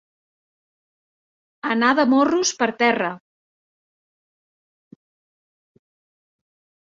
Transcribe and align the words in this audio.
Anar 1.73 1.89
de 1.99 2.05
morros 2.13 2.53
per 2.61 2.69
terra. 2.79 3.11